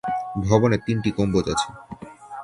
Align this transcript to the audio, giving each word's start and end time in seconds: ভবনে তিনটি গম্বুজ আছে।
ভবনে 0.47 0.77
তিনটি 0.85 1.09
গম্বুজ 1.17 1.45
আছে। 1.53 1.69